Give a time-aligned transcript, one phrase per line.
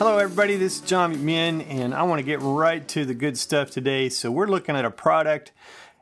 [0.00, 0.56] Hello, everybody.
[0.56, 4.08] This is John McMinn, and I want to get right to the good stuff today.
[4.08, 5.52] So, we're looking at a product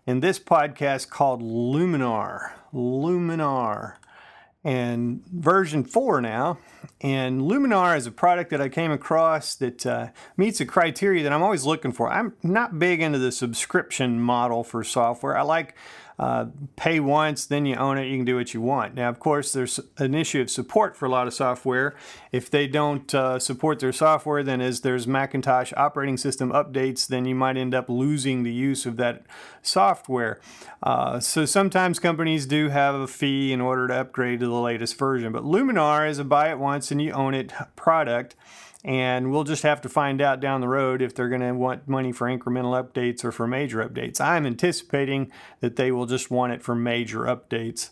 [0.06, 2.52] in this podcast called Luminar.
[2.72, 3.96] Luminar.
[4.62, 6.58] And version 4 now.
[7.00, 11.32] And Luminar is a product that I came across that uh, meets a criteria that
[11.32, 12.08] I'm always looking for.
[12.08, 15.36] I'm not big into the subscription model for software.
[15.36, 15.74] I like
[16.18, 18.94] uh, pay once, then you own it, you can do what you want.
[18.94, 21.94] Now, of course, there's an issue of support for a lot of software.
[22.32, 27.24] If they don't uh, support their software, then as there's Macintosh operating system updates, then
[27.24, 29.22] you might end up losing the use of that
[29.62, 30.40] software.
[30.82, 34.98] Uh, so sometimes companies do have a fee in order to upgrade to the latest
[34.98, 38.34] version, but Luminar is a buy it once and you own it product
[38.84, 41.88] and we'll just have to find out down the road if they're going to want
[41.88, 44.20] money for incremental updates or for major updates.
[44.20, 47.90] I'm anticipating that they will just want it for major updates.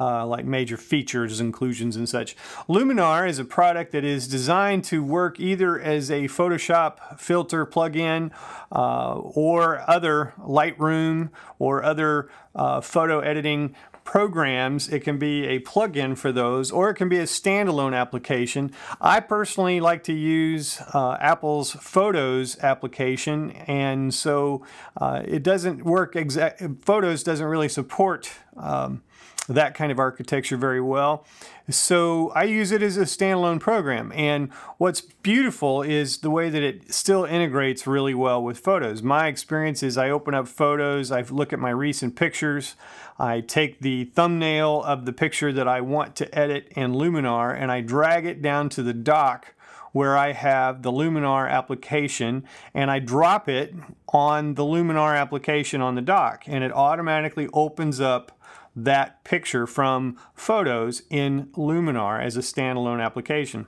[0.00, 2.36] Uh, like major features, inclusions, and such.
[2.68, 8.30] Luminar is a product that is designed to work either as a Photoshop filter plugin
[8.70, 13.74] uh, or other Lightroom or other uh, photo editing
[14.08, 18.72] programs, it can be a plugin for those, or it can be a standalone application.
[19.02, 24.64] I personally like to use uh, Apple's Photos application, and so
[24.96, 26.62] uh, it doesn't work exact.
[26.80, 28.30] Photos doesn't really support.
[28.56, 29.02] Um,
[29.48, 31.24] that kind of architecture very well.
[31.70, 34.12] So I use it as a standalone program.
[34.14, 39.02] And what's beautiful is the way that it still integrates really well with photos.
[39.02, 42.76] My experience is I open up photos, I look at my recent pictures,
[43.18, 47.72] I take the thumbnail of the picture that I want to edit in Luminar and
[47.72, 49.54] I drag it down to the dock
[49.92, 53.74] where I have the Luminar application and I drop it
[54.10, 58.37] on the Luminar application on the dock and it automatically opens up
[58.84, 63.66] that picture from Photos in Luminar as a standalone application.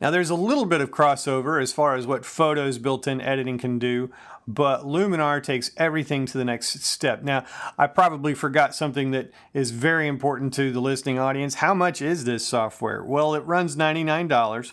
[0.00, 3.78] Now there's a little bit of crossover as far as what Photos built-in editing can
[3.78, 4.10] do,
[4.46, 7.22] but Luminar takes everything to the next step.
[7.22, 7.44] Now,
[7.76, 11.56] I probably forgot something that is very important to the listening audience.
[11.56, 13.02] How much is this software?
[13.02, 14.72] Well, it runs $99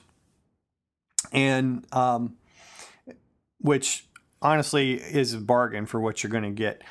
[1.31, 2.35] and um,
[3.59, 4.05] which
[4.45, 6.83] honestly is a bargain for what you're going to get.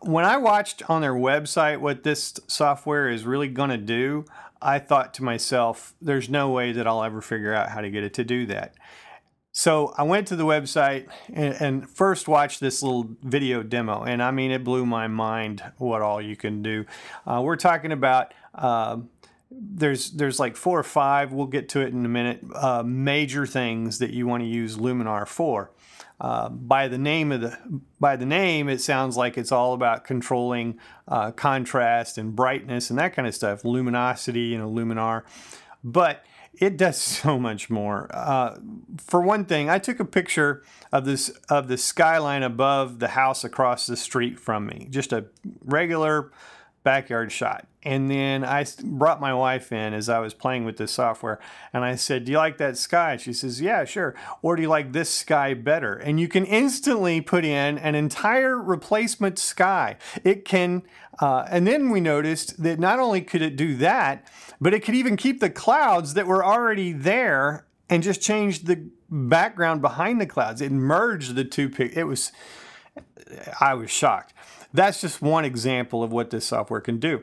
[0.00, 4.24] When I watched on their website what this software is really going to do,
[4.60, 8.02] I thought to myself, there's no way that I'll ever figure out how to get
[8.02, 8.74] it to do that.
[9.52, 14.22] So I went to the website and, and, first watched this little video demo, and
[14.22, 16.84] I mean, it blew my mind what all you can do.
[17.26, 18.98] Uh, we're talking about uh,
[19.50, 21.32] there's there's like four or five.
[21.32, 22.42] We'll get to it in a minute.
[22.54, 25.70] Uh, major things that you want to use Luminar for.
[26.18, 27.58] Uh, by the name of the
[28.00, 30.78] by the name, it sounds like it's all about controlling
[31.08, 35.22] uh, contrast and brightness and that kind of stuff, luminosity, you know, luminar.
[35.84, 36.24] But
[36.58, 38.08] it does so much more.
[38.12, 38.56] Uh,
[38.98, 43.44] for one thing, I took a picture of this of the skyline above the house
[43.44, 45.26] across the street from me, just a
[45.64, 46.32] regular
[46.86, 47.66] backyard shot.
[47.82, 51.40] And then I brought my wife in as I was playing with this software
[51.72, 53.16] and I said, Do you like that sky?
[53.16, 54.14] She says, Yeah, sure.
[54.40, 55.94] Or do you like this sky better?
[55.94, 59.96] And you can instantly put in an entire replacement sky.
[60.22, 60.84] It can,
[61.20, 64.28] uh, and then we noticed that not only could it do that,
[64.60, 68.88] but it could even keep the clouds that were already there and just change the
[69.10, 70.60] background behind the clouds.
[70.60, 71.68] It merged the two.
[71.68, 71.98] pictures.
[71.98, 72.30] It was,
[73.60, 74.34] I was shocked.
[74.76, 77.22] That's just one example of what this software can do.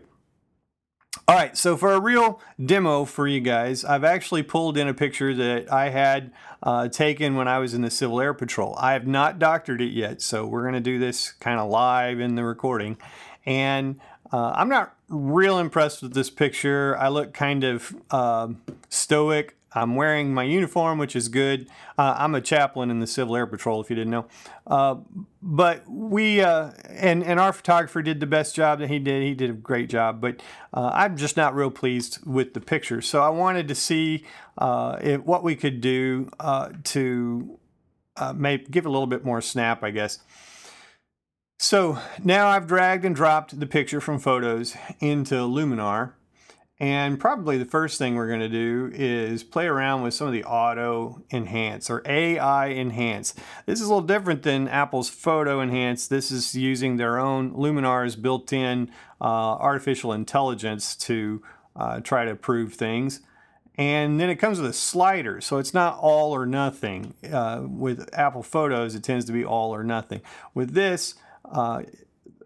[1.27, 4.93] All right, so for a real demo for you guys, I've actually pulled in a
[4.93, 8.75] picture that I had uh, taken when I was in the Civil Air Patrol.
[8.79, 12.19] I have not doctored it yet, so we're going to do this kind of live
[12.19, 12.97] in the recording.
[13.45, 13.99] And
[14.31, 16.97] uh, I'm not real impressed with this picture.
[16.97, 18.47] I look kind of uh,
[18.89, 19.55] stoic.
[19.75, 21.67] I'm wearing my uniform, which is good.
[21.97, 24.25] Uh, I'm a chaplain in the Civil Air Patrol, if you didn't know.
[24.65, 24.95] Uh,
[25.41, 29.23] but we uh, and and our photographer did the best job that he did.
[29.23, 30.41] He did a great job, but
[30.73, 33.01] uh, I'm just not real pleased with the picture.
[33.01, 34.25] So I wanted to see
[34.57, 37.59] uh, if, what we could do uh, to
[38.35, 40.19] maybe give it a little bit more snap, I guess.
[41.59, 46.13] So now I've dragged and dropped the picture from photos into Luminar.
[46.79, 50.33] And probably the first thing we're going to do is play around with some of
[50.33, 53.35] the auto enhance or AI enhance.
[53.67, 56.07] This is a little different than Apple's photo enhance.
[56.07, 58.89] This is using their own Luminar's built-in
[59.21, 61.43] uh, artificial intelligence to
[61.75, 63.21] uh, try to improve things.
[63.75, 67.13] And then it comes with a slider, so it's not all or nothing.
[67.31, 70.21] Uh, with Apple Photos, it tends to be all or nothing.
[70.53, 71.15] With this,
[71.45, 71.83] uh,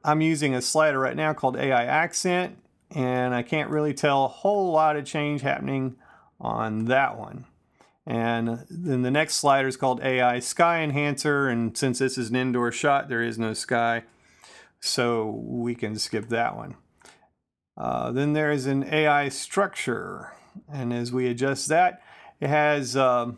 [0.04, 2.58] I'm using a slider right now called AI Accent
[2.92, 5.96] and I can't really tell a whole lot of change happening
[6.40, 7.46] on that one.
[8.06, 11.50] And then the next slider is called AI Sky Enhancer.
[11.50, 14.04] And since this is an indoor shot, there is no sky.
[14.80, 16.76] So we can skip that one.
[17.76, 20.32] Uh, then there is an AI structure.
[20.72, 22.02] And as we adjust that,
[22.40, 23.32] it has uh,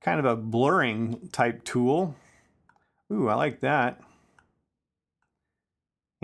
[0.00, 2.16] kind of a blurring type tool.
[3.12, 4.00] Ooh, I like that.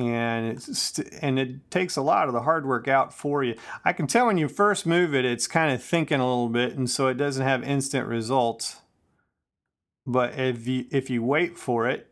[0.08, 3.56] And it's and it takes a lot of the hard work out for you.
[3.84, 6.76] I can tell when you first move it, it's kind of thinking a little bit,
[6.76, 8.80] and so it doesn't have instant results.
[10.06, 12.10] But if you if you wait for it,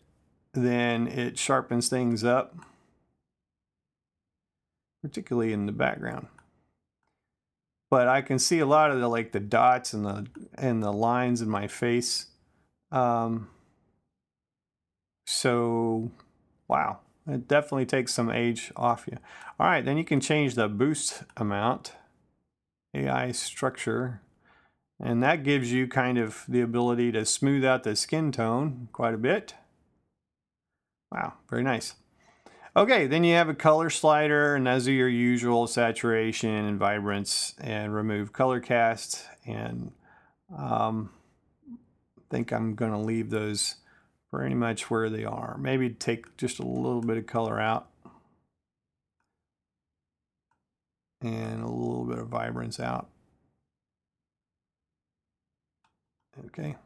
[0.53, 2.55] then it sharpens things up,
[5.03, 6.29] particularly in the background
[7.91, 10.93] but I can see a lot of the like the dots and the and the
[10.93, 12.27] lines in my face.
[12.91, 13.49] Um,
[15.27, 16.11] so,
[16.69, 19.19] wow, it definitely takes some age off you.
[19.61, 21.93] All right, then you can change the boost amount,
[22.95, 24.23] AI structure,
[25.01, 29.15] and that gives you kind of the ability to smooth out the skin tone quite
[29.15, 29.55] a bit.
[31.13, 31.95] Wow, very nice.
[32.77, 37.55] Okay, then you have a color slider, and those are your usual saturation and vibrance,
[37.59, 39.25] and remove color cast.
[39.47, 39.93] And
[40.57, 41.11] um,
[41.73, 43.77] I think I'm going to leave those
[44.31, 45.57] pretty much where they are.
[45.59, 47.89] Maybe take just a little bit of color out.
[51.21, 53.09] And a little bit of vibrance out.
[56.47, 56.77] Okay.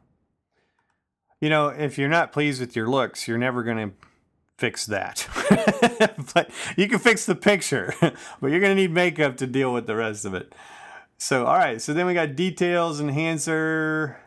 [1.39, 3.95] You know, if you're not pleased with your looks, you're never going to
[4.57, 5.27] fix that.
[6.33, 9.85] but you can fix the picture, but you're going to need makeup to deal with
[9.85, 10.55] the rest of it.
[11.17, 14.17] So, all right, so then we got details, enhancer.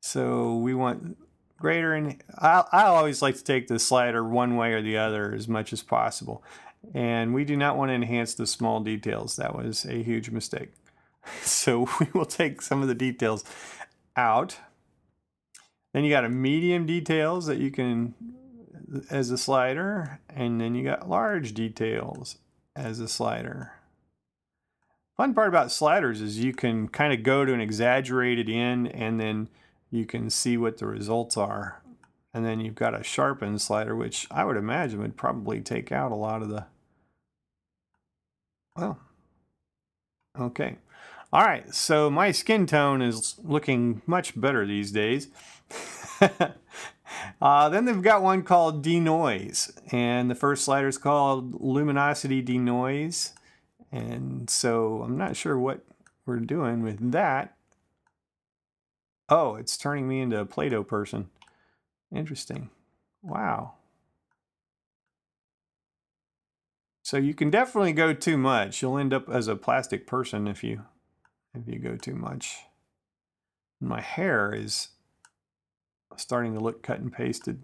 [0.00, 1.16] So we want
[1.58, 5.32] greater, and I, I always like to take the slider one way or the other
[5.32, 6.42] as much as possible.
[6.92, 9.36] And we do not want to enhance the small details.
[9.36, 10.70] That was a huge mistake.
[11.40, 13.44] So we will take some of the details
[14.14, 14.58] out.
[15.94, 18.14] Then you got a medium details that you can
[19.08, 22.36] as a slider, and then you got large details
[22.76, 23.72] as a slider.
[25.16, 29.20] Fun part about sliders is you can kind of go to an exaggerated end and
[29.20, 29.48] then
[29.94, 31.80] you can see what the results are.
[32.32, 36.10] And then you've got a sharpen slider, which I would imagine would probably take out
[36.10, 36.66] a lot of the,
[38.76, 38.98] well,
[40.38, 40.78] okay.
[41.32, 45.28] All right, so my skin tone is looking much better these days.
[47.40, 53.32] Uh, then they've got one called denoise, and the first slider is called luminosity denoise.
[53.92, 55.84] And so I'm not sure what
[56.26, 57.53] we're doing with that.
[59.28, 61.30] Oh, it's turning me into a Play-Doh person.
[62.14, 62.70] Interesting.
[63.22, 63.74] Wow.
[67.02, 68.80] So you can definitely go too much.
[68.80, 70.82] You'll end up as a plastic person if you
[71.54, 72.60] if you go too much.
[73.80, 74.88] My hair is
[76.16, 77.62] starting to look cut and pasted.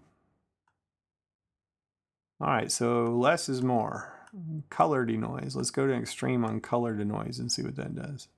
[2.40, 4.14] All right, so less is more.
[4.70, 5.56] Color denoise.
[5.56, 8.28] Let's go to extreme on color denoise and see what that does.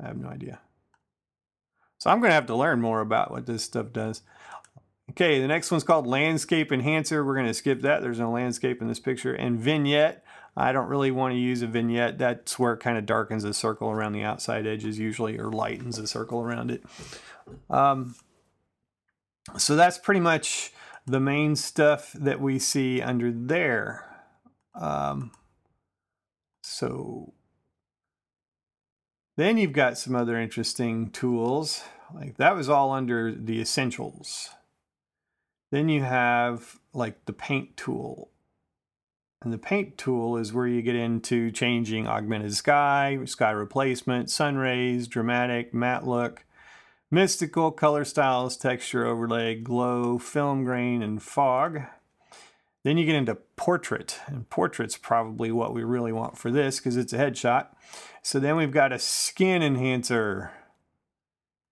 [0.00, 0.60] I have no idea.
[2.04, 4.20] So I'm going to have to learn more about what this stuff does.
[5.12, 7.24] Okay, the next one's called Landscape Enhancer.
[7.24, 8.02] We're going to skip that.
[8.02, 9.32] There's no landscape in this picture.
[9.32, 10.22] And Vignette.
[10.54, 12.18] I don't really want to use a vignette.
[12.18, 15.96] That's where it kind of darkens the circle around the outside edges usually, or lightens
[15.96, 16.84] the circle around it.
[17.70, 18.16] Um,
[19.56, 20.74] so that's pretty much
[21.06, 24.04] the main stuff that we see under there.
[24.78, 25.32] Um,
[26.62, 27.32] so
[29.38, 31.82] then you've got some other interesting tools.
[32.14, 34.50] Like that was all under the essentials.
[35.70, 38.30] Then you have like the paint tool.
[39.42, 44.56] And the paint tool is where you get into changing augmented sky, sky replacement, sun
[44.56, 46.44] rays, dramatic, matte look,
[47.14, 51.82] Mystical, color styles, texture overlay, glow, film grain, and fog.
[52.82, 56.96] Then you get into portrait, and portrait's probably what we really want for this because
[56.96, 57.68] it's a headshot.
[58.22, 60.50] So then we've got a skin enhancer.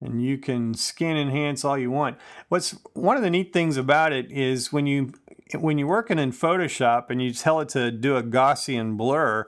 [0.03, 2.19] And you can skin enhance all you want.
[2.49, 5.13] What's one of the neat things about it is when you
[5.55, 9.47] when you're working in Photoshop and you tell it to do a Gaussian blur,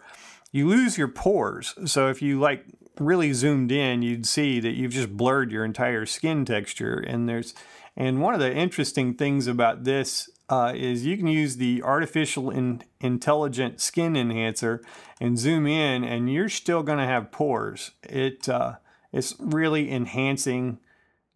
[0.53, 1.75] you lose your pores.
[1.87, 2.65] So if you like
[2.99, 6.95] really zoomed in, you'd see that you've just blurred your entire skin texture.
[6.95, 7.55] And there's,
[7.97, 12.51] and one of the interesting things about this uh, is you can use the artificial
[12.51, 14.85] in, intelligent skin enhancer
[15.21, 17.93] and zoom in, and you're still going to have pores.
[18.03, 18.75] It uh,
[19.15, 20.79] it's really enhancing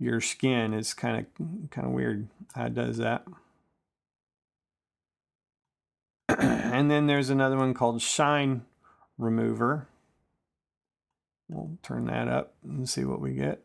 [0.01, 0.75] your skin.
[0.75, 3.25] It's kind of kind of weird how it does that.
[6.39, 8.63] and then there's another one called Shine
[9.17, 9.87] Remover.
[11.49, 13.63] We'll turn that up and see what we get.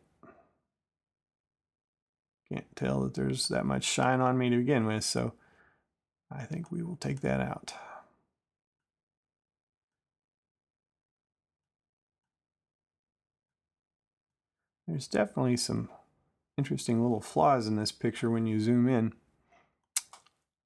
[2.50, 5.34] Can't tell that there's that much shine on me to begin with, so
[6.30, 7.74] I think we will take that out.
[14.86, 15.88] There's definitely some
[16.56, 19.12] interesting little flaws in this picture when you zoom in.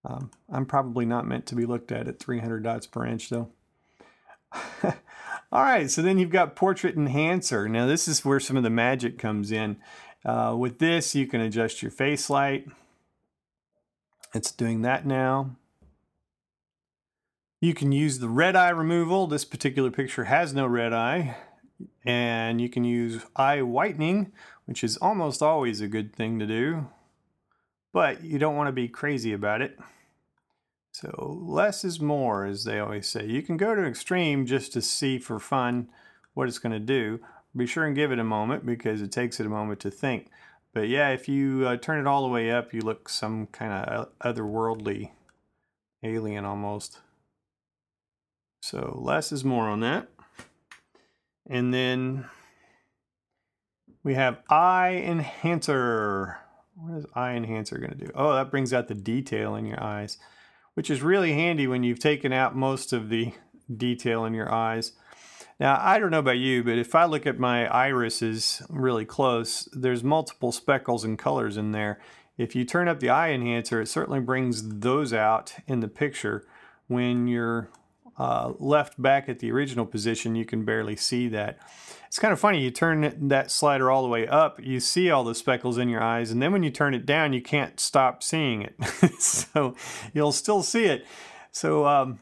[0.04, 3.50] Um, I'm probably not meant to be looked at at 300 dots per inch though.
[5.50, 7.68] All right, so then you've got Portrait Enhancer.
[7.68, 9.76] Now this is where some of the magic comes in.
[10.24, 12.66] Uh, with this, you can adjust your face light.
[14.34, 15.56] It's doing that now.
[17.60, 19.26] You can use the red eye removal.
[19.26, 21.36] This particular picture has no red eye.
[22.08, 24.32] And you can use eye whitening,
[24.64, 26.88] which is almost always a good thing to do.
[27.92, 29.78] But you don't want to be crazy about it.
[30.92, 33.26] So less is more, as they always say.
[33.26, 35.88] You can go to extreme just to see for fun
[36.32, 37.20] what it's going to do.
[37.54, 40.28] Be sure and give it a moment because it takes it a moment to think.
[40.72, 43.72] But yeah, if you uh, turn it all the way up, you look some kind
[43.72, 45.10] of otherworldly
[46.02, 47.00] alien almost.
[48.62, 50.08] So less is more on that.
[51.48, 52.26] And then
[54.04, 56.38] we have eye enhancer.
[56.76, 58.10] What is eye enhancer going to do?
[58.14, 60.18] Oh, that brings out the detail in your eyes,
[60.74, 63.32] which is really handy when you've taken out most of the
[63.74, 64.92] detail in your eyes.
[65.58, 69.68] Now, I don't know about you, but if I look at my irises really close,
[69.72, 71.98] there's multiple speckles and colors in there.
[72.36, 76.46] If you turn up the eye enhancer, it certainly brings those out in the picture.
[76.86, 77.70] When you're
[78.18, 81.58] uh, left back at the original position, you can barely see that.
[82.08, 85.24] It's kind of funny, you turn that slider all the way up, you see all
[85.24, 88.22] the speckles in your eyes, and then when you turn it down, you can't stop
[88.22, 88.74] seeing it.
[89.20, 89.76] so
[90.14, 91.06] you'll still see it.
[91.52, 92.20] So um,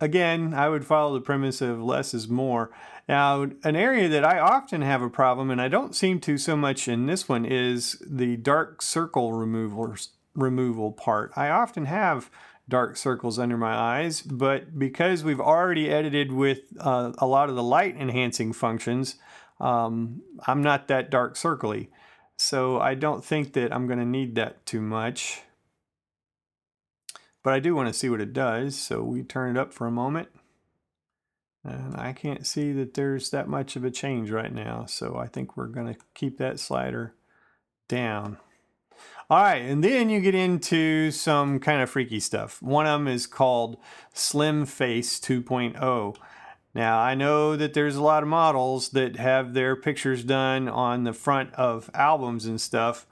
[0.00, 2.70] again, I would follow the premise of less is more.
[3.08, 6.56] Now, an area that I often have a problem, and I don't seem to so
[6.56, 9.94] much in this one, is the dark circle removal,
[10.34, 11.32] removal part.
[11.36, 12.30] I often have
[12.68, 17.56] dark circles under my eyes, but because we've already edited with uh, a lot of
[17.56, 19.16] the light enhancing functions,
[19.60, 21.88] um, I'm not that dark circly.
[22.36, 25.42] So I don't think that I'm going to need that too much.
[27.42, 29.86] But I do want to see what it does, so we turn it up for
[29.86, 30.28] a moment.
[31.62, 35.26] And I can't see that there's that much of a change right now, so I
[35.26, 37.14] think we're going to keep that slider
[37.88, 38.38] down.
[39.30, 42.60] All right, and then you get into some kind of freaky stuff.
[42.60, 43.78] One of them is called
[44.12, 46.16] Slim Face 2.0.
[46.74, 51.04] Now, I know that there's a lot of models that have their pictures done on
[51.04, 53.06] the front of albums and stuff,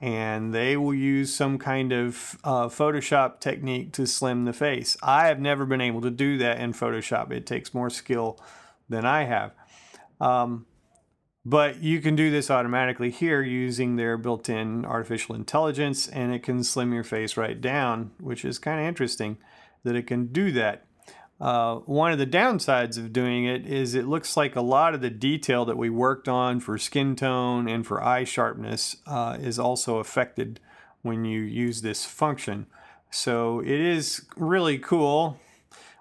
[0.00, 4.96] and they will use some kind of uh, Photoshop technique to slim the face.
[5.00, 7.30] I have never been able to do that in Photoshop.
[7.30, 8.40] It takes more skill
[8.88, 9.52] than I have.
[10.20, 10.66] Um,
[11.44, 16.62] but you can do this automatically here using their built-in artificial intelligence and it can
[16.62, 19.36] slim your face right down, which is kind of interesting
[19.82, 20.84] that it can do that.
[21.40, 25.00] Uh, one of the downsides of doing it is it looks like a lot of
[25.00, 29.58] the detail that we worked on for skin tone and for eye sharpness uh, is
[29.58, 30.60] also affected
[31.02, 32.66] when you use this function.
[33.10, 35.40] So it is really cool.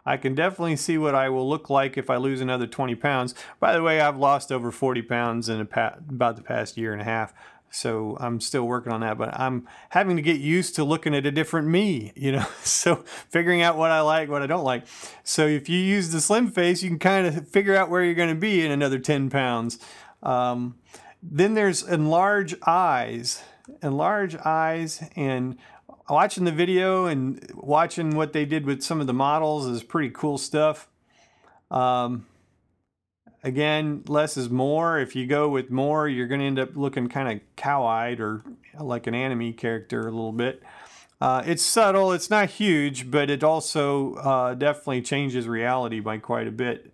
[0.05, 3.35] I can definitely see what I will look like if I lose another 20 pounds.
[3.59, 7.05] By the way, I've lost over 40 pounds in about the past year and a
[7.05, 7.33] half.
[7.73, 11.25] So I'm still working on that, but I'm having to get used to looking at
[11.25, 12.97] a different me, you know, so
[13.29, 14.83] figuring out what I like, what I don't like.
[15.23, 18.13] So if you use the slim face, you can kind of figure out where you're
[18.13, 19.79] going to be in another 10 pounds.
[20.21, 20.75] Um,
[21.23, 23.41] then there's enlarge eyes,
[23.81, 25.57] enlarge eyes and
[26.11, 30.09] watching the video and watching what they did with some of the models is pretty
[30.09, 30.87] cool stuff.
[31.69, 32.25] Um,
[33.43, 34.99] Again, less is more.
[34.99, 38.43] If you go with more, you're going to end up looking kind of cow-eyed or
[38.79, 40.61] like an anime character a little bit.
[41.19, 46.47] Uh, it's subtle, it's not huge, but it also uh, definitely changes reality by quite
[46.47, 46.93] a bit.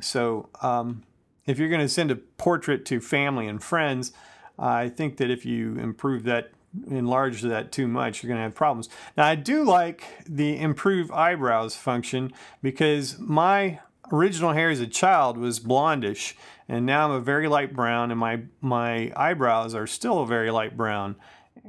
[0.00, 1.02] So um,
[1.46, 4.12] if you're going to send a portrait to family and friends,
[4.58, 6.52] I think that if you improve that,
[6.88, 8.88] enlarge that too much, you're going to have problems.
[9.16, 13.80] Now, I do like the improve eyebrows function because my
[14.12, 16.34] original hair as a child was blondish
[16.68, 20.50] and now I'm a very light brown and my my eyebrows are still a very
[20.50, 21.16] light brown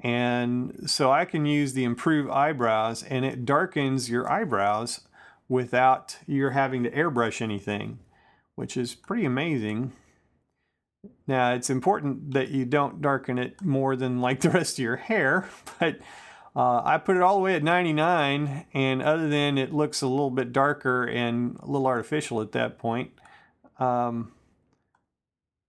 [0.01, 5.01] and so I can use the improve eyebrows and it darkens your eyebrows
[5.47, 7.99] without you're having to airbrush anything
[8.55, 9.93] which is pretty amazing
[11.27, 14.95] now it's important that you don't darken it more than like the rest of your
[14.95, 15.47] hair
[15.79, 15.99] but
[16.55, 20.07] uh, I put it all the way at 99, and other than it looks a
[20.07, 23.11] little bit darker and a little artificial at that point,
[23.79, 24.33] um,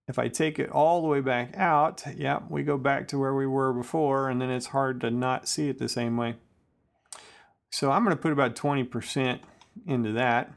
[0.07, 3.35] if I take it all the way back out, yeah, we go back to where
[3.35, 6.37] we were before, and then it's hard to not see it the same way.
[7.71, 9.41] So I'm going to put about 20%
[9.87, 10.53] into that.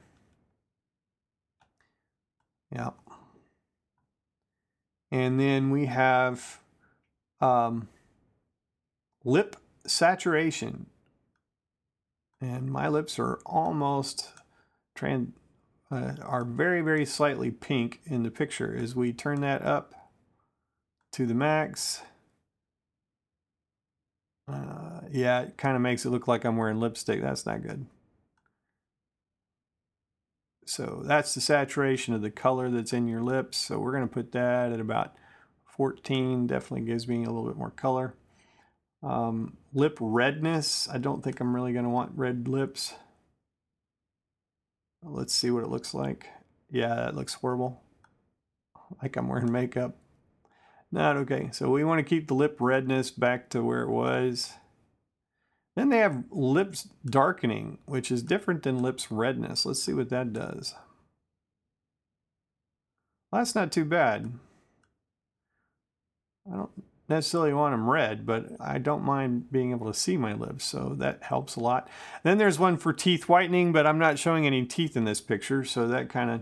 [2.69, 2.89] Yeah.
[5.11, 6.59] And then we have
[7.39, 7.87] um,
[9.23, 10.87] lip saturation.
[12.39, 14.31] And my lips are almost
[14.95, 15.33] trans
[15.89, 18.75] uh, are very, very slightly pink in the picture.
[18.75, 19.93] As we turn that up
[21.13, 22.01] to the max,
[24.51, 27.21] uh, yeah, it kind of makes it look like I'm wearing lipstick.
[27.21, 27.85] That's not good.
[30.69, 33.57] So that's the saturation of the color that's in your lips.
[33.57, 35.13] So we're going to put that at about
[35.65, 36.47] 14.
[36.47, 38.15] Definitely gives me a little bit more color.
[39.03, 40.89] Um, lip redness.
[40.91, 42.93] I don't think I'm really going to want red lips.
[45.03, 46.27] Let's see what it looks like.
[46.69, 47.81] Yeah, that looks horrible.
[49.01, 49.95] Like I'm wearing makeup.
[50.91, 51.49] Not okay.
[51.51, 54.53] So we want to keep the lip redness back to where it was.
[55.77, 59.63] Then they have lips darkening, which is different than lips redness.
[59.63, 60.73] Let's see what that does.
[63.31, 64.33] Well, that's not too bad.
[66.51, 66.71] I don't
[67.07, 70.95] necessarily want them red, but I don't mind being able to see my lips, so
[70.97, 71.87] that helps a lot.
[72.23, 75.63] Then there's one for teeth whitening, but I'm not showing any teeth in this picture,
[75.63, 76.41] so that kind of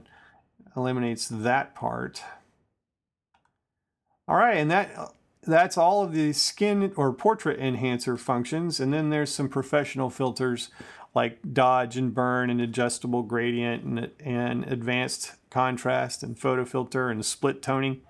[0.78, 2.24] eliminates that part.
[4.30, 5.14] All right, and that
[5.46, 10.70] that's all of the skin or portrait enhancer functions, and then there's some professional filters
[11.14, 17.26] like dodge and burn and adjustable gradient and, and advanced contrast and photo filter and
[17.26, 18.02] split toning.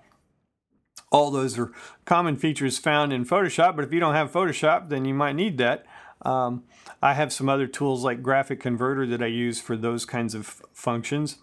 [1.12, 1.70] All those are
[2.04, 5.56] common features found in Photoshop, but if you don't have Photoshop, then you might need
[5.58, 5.86] that.
[6.22, 6.64] Um,
[7.00, 10.60] I have some other tools like Graphic Converter that I use for those kinds of
[10.72, 11.38] functions.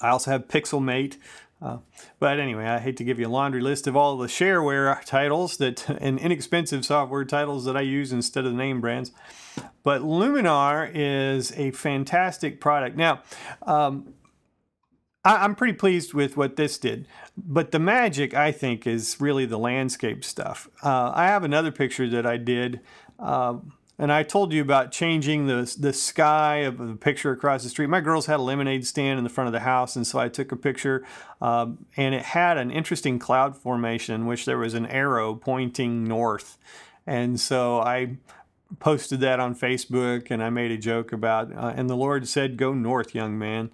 [0.00, 1.16] I also have Pixelmator.
[1.62, 1.78] Uh,
[2.18, 5.58] but anyway, I hate to give you a laundry list of all the shareware titles
[5.58, 9.12] that and inexpensive software titles that I use instead of the name brands.
[9.82, 12.96] But Luminar is a fantastic product.
[12.96, 13.22] Now,
[13.62, 14.14] um,
[15.24, 17.06] I, am pretty pleased with what this did.
[17.36, 20.68] But the magic, I think, is really the landscape stuff.
[20.82, 22.80] Uh, I have another picture that I did.
[23.18, 23.58] Uh,
[24.00, 27.88] and I told you about changing the, the sky of the picture across the street.
[27.88, 30.30] My girls had a lemonade stand in the front of the house, and so I
[30.30, 31.04] took a picture,
[31.42, 36.04] um, and it had an interesting cloud formation in which there was an arrow pointing
[36.04, 36.56] north.
[37.06, 38.16] And so I
[38.78, 42.56] posted that on Facebook, and I made a joke about, uh, and the Lord said,
[42.56, 43.70] Go north, young man.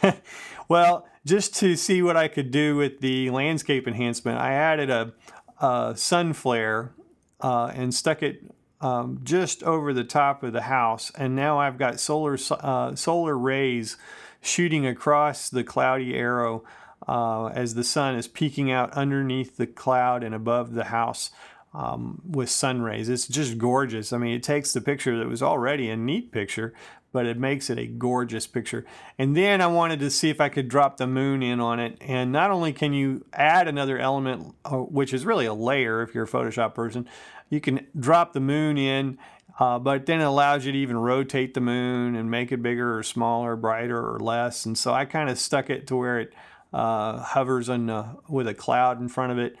[0.68, 5.12] well, just to see what I could do with the landscape enhancement, I added a,
[5.60, 6.92] a sun flare
[7.40, 8.44] uh, and stuck it
[8.80, 13.36] um, just over the top of the house, and now I've got solar uh, solar
[13.36, 13.96] rays
[14.40, 16.64] shooting across the cloudy arrow
[17.08, 21.30] uh, as the sun is peeking out underneath the cloud and above the house
[21.74, 23.08] um, with sun rays.
[23.08, 24.12] It's just gorgeous.
[24.12, 26.72] I mean, it takes the picture that was already a neat picture,
[27.12, 28.84] but it makes it a gorgeous picture.
[29.18, 31.98] And then I wanted to see if I could drop the moon in on it.
[32.00, 36.14] And not only can you add another element, uh, which is really a layer if
[36.14, 37.08] you're a Photoshop person,
[37.48, 39.18] you can drop the moon in,
[39.58, 42.98] uh, but then it allows you to even rotate the moon and make it bigger
[42.98, 44.66] or smaller, brighter or less.
[44.66, 46.34] And so I kind of stuck it to where it
[46.72, 49.56] uh, hovers on uh, with a cloud in front of it.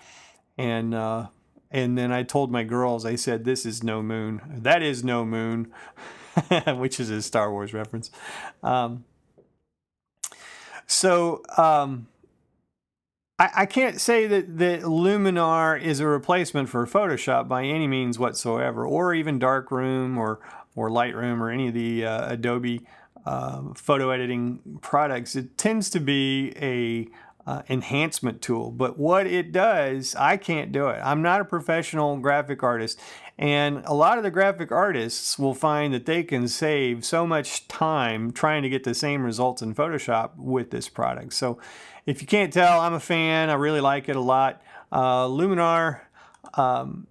[0.58, 1.28] And uh,
[1.70, 4.40] and then I told my girls, I said, "This is no moon.
[4.48, 5.72] That is no moon,"
[6.66, 8.10] which is a Star Wars reference.
[8.62, 9.04] Um,
[10.86, 12.06] so um,
[13.38, 18.18] I, I, can't say that that Luminar is a replacement for Photoshop by any means
[18.18, 20.40] whatsoever, or even Darkroom or
[20.74, 22.86] or Lightroom or any of the uh, Adobe
[23.26, 25.36] uh, photo editing products.
[25.36, 27.08] It tends to be a
[27.46, 28.70] uh, enhancement tool.
[28.70, 31.00] But what it does, I can't do it.
[31.02, 32.98] I'm not a professional graphic artist.
[33.38, 37.68] And a lot of the graphic artists will find that they can save so much
[37.68, 41.34] time trying to get the same results in Photoshop with this product.
[41.34, 41.58] So
[42.06, 43.50] if you can't tell, I'm a fan.
[43.50, 44.62] I really like it a lot.
[44.90, 46.00] Uh, Luminar,
[46.54, 47.06] um,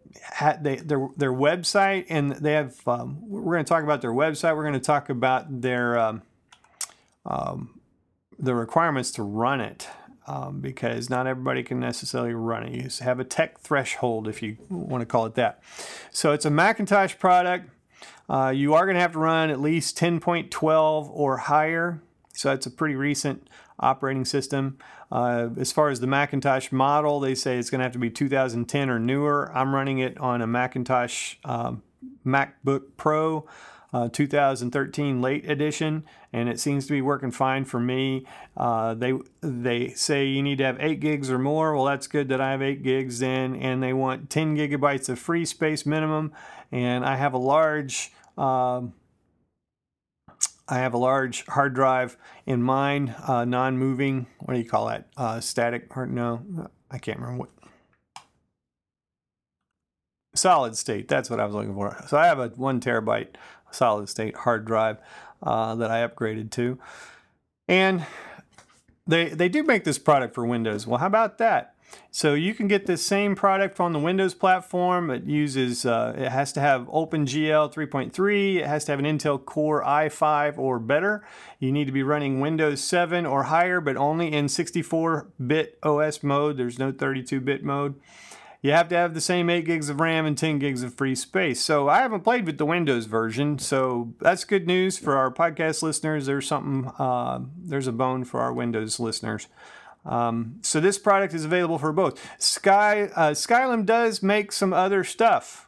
[0.62, 4.55] they, their, their website, and they have, um, we're going to talk about their website.
[4.55, 6.21] We're going to talk about their, um,
[7.25, 7.79] um
[8.38, 9.88] the requirements to run it
[10.27, 12.73] um, because not everybody can necessarily run it.
[12.73, 15.62] You have a tech threshold, if you want to call it that.
[16.12, 17.69] So it's a Macintosh product.
[18.27, 22.01] Uh, you are going to have to run at least 10.12 or higher.
[22.34, 23.47] So it's a pretty recent
[23.79, 24.77] operating system.
[25.11, 28.09] Uh, as far as the Macintosh model, they say it's going to have to be
[28.09, 29.51] 2010 or newer.
[29.55, 31.83] I'm running it on a Macintosh um,
[32.25, 33.47] MacBook Pro
[33.95, 38.25] uh, 2013 late edition, and it seems to be working fine for me.
[38.57, 41.73] Uh, they they say you need to have eight gigs or more.
[41.73, 45.17] Well, that's good that I have eight gigs then, and they want 10 gigabytes of
[45.17, 46.33] free space minimum,
[46.73, 48.11] and I have a large.
[48.38, 48.93] Um,
[50.67, 54.28] I have a large hard drive in mine, uh, non-moving.
[54.39, 55.08] What do you call that?
[55.15, 55.95] Uh, static?
[55.95, 57.49] Or no, I can't remember what.
[60.34, 61.08] Solid state.
[61.08, 62.04] That's what I was looking for.
[62.08, 63.36] So I have a one terabyte
[63.71, 64.97] solid state hard drive
[65.43, 66.80] uh, that I upgraded to,
[67.67, 68.06] and
[69.08, 70.88] they they do make this product for Windows.
[70.88, 71.74] Well, how about that?
[72.12, 75.10] So you can get this same product on the Windows platform.
[75.10, 78.56] It uses, uh, it has to have OpenGL 3.3.
[78.56, 81.28] It has to have an Intel Core i5 or better.
[81.60, 86.56] You need to be running Windows 7 or higher, but only in 64-bit OS mode.
[86.56, 87.95] There's no 32-bit mode.
[88.62, 91.15] You have to have the same 8 gigs of RAM and 10 gigs of free
[91.15, 91.62] space.
[91.62, 95.84] So I haven't played with the Windows version, so that's good news for our podcast
[95.84, 96.26] listeners.
[96.26, 99.48] There's something, uh, there's a bone for our Windows listeners.
[100.05, 102.21] Um, so this product is available for both.
[102.39, 105.67] Sky uh, Skylum does make some other stuff.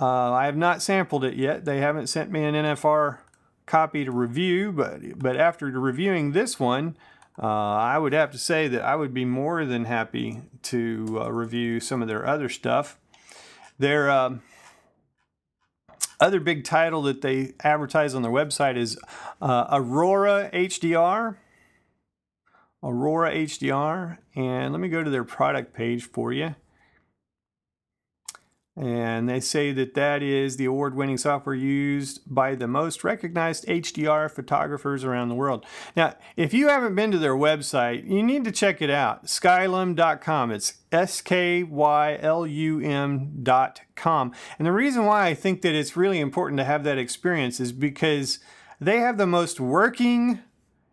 [0.00, 1.64] Uh, I have not sampled it yet.
[1.64, 3.18] They haven't sent me an NFR
[3.66, 6.96] copy to review, but but after reviewing this one,
[7.42, 11.32] uh, I would have to say that I would be more than happy to uh,
[11.32, 12.98] review some of their other stuff.
[13.78, 14.42] Their um,
[16.20, 18.98] other big title that they advertise on their website is
[19.40, 21.36] uh, Aurora HDR.
[22.82, 24.18] Aurora HDR.
[24.34, 26.54] And let me go to their product page for you.
[28.74, 33.66] And they say that that is the award winning software used by the most recognized
[33.66, 35.66] HDR photographers around the world.
[35.94, 40.50] Now, if you haven't been to their website, you need to check it out skylum.com.
[40.50, 44.32] It's S K Y L U M.com.
[44.58, 47.72] And the reason why I think that it's really important to have that experience is
[47.72, 48.38] because
[48.80, 50.40] they have the most working,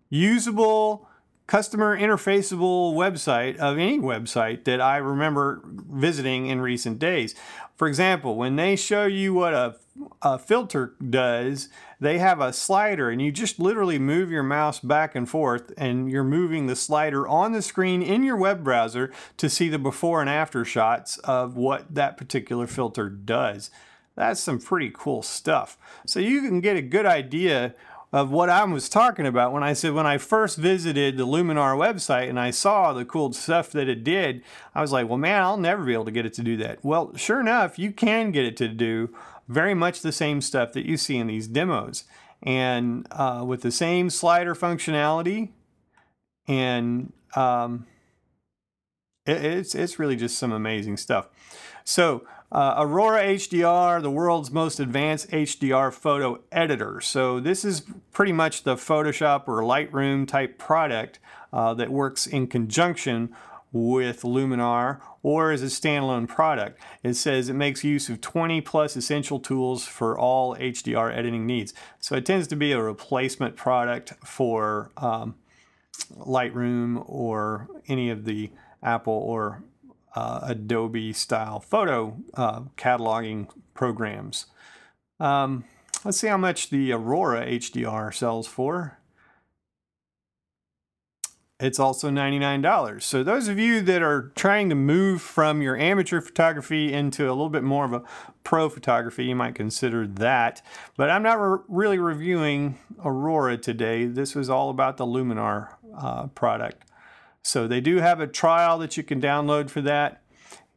[0.09, 1.08] usable,
[1.49, 7.33] customer interfaceable website of any website that I remember visiting in recent days.
[7.75, 9.75] For example, when they show you what a,
[10.21, 15.15] a, filter does, they have a slider and you just literally move your mouse back
[15.15, 19.49] and forth and you're moving the slider on the screen in your web browser to
[19.49, 23.71] see the before and after shots of what that particular filter does.
[24.15, 25.77] That's some pretty cool stuff.
[26.05, 27.73] So you can get a good idea
[28.11, 31.77] of what I was talking about when I said when I first visited the Luminar
[31.77, 34.41] website and I saw the cool stuff that it did,
[34.73, 36.83] I was like, well, man, I'll never be able to get it to do that.
[36.83, 39.13] Well, sure enough, you can get it to do
[39.47, 42.05] very much the same stuff that you see in these demos.
[42.41, 45.49] And uh, with the same slider functionality,
[46.47, 47.85] and um,
[49.25, 51.27] it, it's, it's really just some amazing stuff.
[51.83, 56.99] So, uh, Aurora HDR, the world's most advanced HDR photo editor.
[56.99, 61.19] So this is pretty much the Photoshop or Lightroom type product
[61.53, 63.35] uh, that works in conjunction
[63.71, 66.79] with Luminar or as a standalone product.
[67.03, 71.73] It says it makes use of 20 plus essential tools for all HDR editing needs.
[71.99, 75.35] So it tends to be a replacement product for um,
[76.17, 78.49] Lightroom or any of the
[78.81, 79.61] Apple or
[80.15, 84.47] uh, Adobe style photo uh, cataloging programs.
[85.19, 85.65] Um,
[86.03, 88.99] let's see how much the Aurora HDR sells for.
[91.59, 93.03] It's also $99.
[93.03, 97.33] So those of you that are trying to move from your amateur photography into a
[97.33, 98.03] little bit more of a
[98.45, 100.61] pro photography, you might consider that.
[100.95, 104.05] But I'm not re really reviewing Aurora today.
[104.05, 106.88] This was all about the Luminar uh, product.
[107.41, 110.21] So they do have a trial that you can download for that,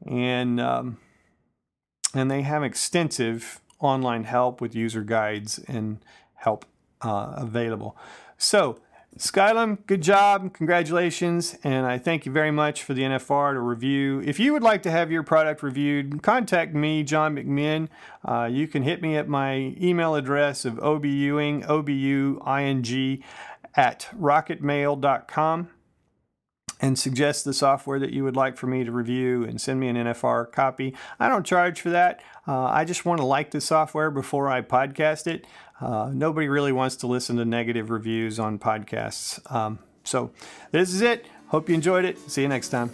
[0.07, 0.99] and um,
[2.15, 5.99] and they have extensive online help with user guides and
[6.35, 6.65] help
[7.01, 7.97] uh, available.
[8.39, 8.79] So
[9.19, 14.23] Skylum, good job, congratulations, and I thank you very much for the NFR to review.
[14.25, 17.89] If you would like to have your product reviewed, contact me, John McMinn.
[18.25, 23.23] Uh, you can hit me at my email address of obuing, O-B-U-I-N-G,
[23.75, 25.69] at rocketmail.com
[26.83, 29.89] and suggest the software that you would like for me to review and send me
[29.89, 30.95] an NFR copy.
[31.21, 32.23] I don't charge for that.
[32.47, 35.47] Uh, I just want to like the software before I podcast it.
[35.81, 39.41] Uh, nobody really wants to listen to negative reviews on podcasts.
[39.51, 40.33] Um, so
[40.73, 41.27] this is it.
[41.49, 42.19] Hope you enjoyed it.
[42.31, 42.91] See you next time.